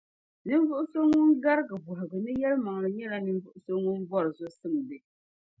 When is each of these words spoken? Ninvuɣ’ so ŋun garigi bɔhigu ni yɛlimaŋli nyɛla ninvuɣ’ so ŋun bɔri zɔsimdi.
Ninvuɣ’ 0.47 0.81
so 0.91 0.99
ŋun 1.11 1.29
garigi 1.43 1.77
bɔhigu 1.85 2.17
ni 2.25 2.31
yɛlimaŋli 2.41 2.89
nyɛla 2.97 3.17
ninvuɣ’ 3.25 3.55
so 3.65 3.73
ŋun 3.83 3.99
bɔri 4.09 4.29
zɔsimdi. 4.37 4.97